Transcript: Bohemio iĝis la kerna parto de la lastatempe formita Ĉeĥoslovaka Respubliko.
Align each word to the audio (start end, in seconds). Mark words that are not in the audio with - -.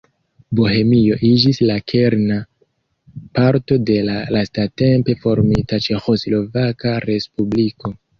Bohemio 0.59 1.17
iĝis 1.27 1.57
la 1.71 1.73
kerna 1.91 2.37
parto 3.39 3.77
de 3.89 3.97
la 4.07 4.15
lastatempe 4.37 5.15
formita 5.27 5.79
Ĉeĥoslovaka 5.89 6.95
Respubliko. 7.05 7.93